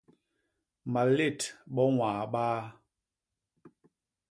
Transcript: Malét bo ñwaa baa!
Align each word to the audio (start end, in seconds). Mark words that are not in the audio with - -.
Malét 0.93 1.39
bo 1.73 1.83
ñwaa 1.95 2.21
baa! 2.33 2.61